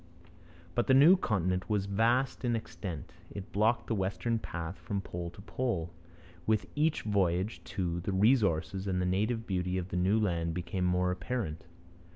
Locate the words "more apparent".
10.85-11.67